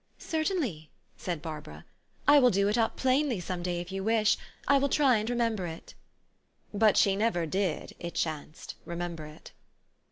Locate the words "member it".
5.35-5.93